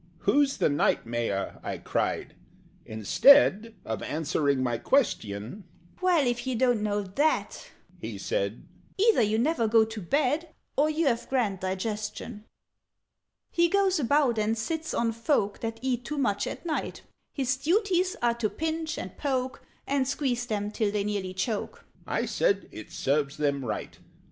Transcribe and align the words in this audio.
"Who's 0.21 0.57
the 0.57 0.67
Knight 0.67 1.05
Mayor?" 1.05 1.59
I 1.61 1.77
cried. 1.77 2.33
Instead 2.87 3.75
Of 3.85 4.01
answering 4.01 4.63
my 4.63 4.79
question, 4.79 5.63
"Well! 6.01 6.25
If 6.25 6.47
you 6.47 6.55
don't 6.55 6.81
know 6.81 7.03
that," 7.03 7.69
he 7.99 8.17
said, 8.17 8.63
"Either 8.97 9.21
you 9.21 9.37
never 9.37 9.67
go 9.67 9.85
to 9.85 10.01
bed, 10.01 10.55
Or 10.75 10.89
you've 10.89 11.23
a 11.23 11.25
grand 11.27 11.59
digestion! 11.59 12.45
"He 13.51 13.69
goes 13.69 13.99
about 13.99 14.39
and 14.39 14.57
sits 14.57 14.95
on 14.95 15.11
folk 15.11 15.59
That 15.59 15.77
eat 15.83 16.03
too 16.03 16.17
much 16.17 16.47
at 16.47 16.65
night: 16.65 17.03
His 17.31 17.55
duties 17.55 18.15
are 18.23 18.33
to 18.33 18.49
pinch, 18.49 18.97
and 18.97 19.15
poke, 19.19 19.61
And 19.85 20.07
squeeze 20.07 20.47
them 20.47 20.71
till 20.71 20.91
they 20.91 21.03
nearly 21.03 21.35
choke." 21.35 21.85
(I 22.07 22.25
said 22.25 22.67
"It 22.71 22.91
serves 22.91 23.37
them 23.37 23.63
right!") 23.63 23.99